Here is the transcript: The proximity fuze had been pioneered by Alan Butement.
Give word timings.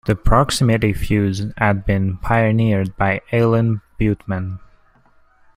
The 0.07 0.15
proximity 0.15 0.93
fuze 0.93 1.45
had 1.59 1.85
been 1.85 2.17
pioneered 2.17 2.97
by 2.97 3.21
Alan 3.31 3.81
Butement. 3.99 4.57